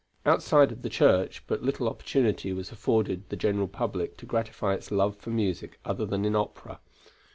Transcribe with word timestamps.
Outside 0.25 0.71
of 0.71 0.81
the 0.81 0.89
church 0.89 1.45
but 1.45 1.61
little 1.61 1.87
opportunity 1.87 2.51
was 2.53 2.71
afforded 2.71 3.29
the 3.29 3.35
general 3.35 3.67
public 3.67 4.17
to 4.17 4.25
gratify 4.25 4.73
its 4.73 4.89
love 4.89 5.15
for 5.15 5.29
music 5.29 5.79
other 5.85 6.07
than 6.07 6.25
in 6.25 6.35
opera. 6.35 6.79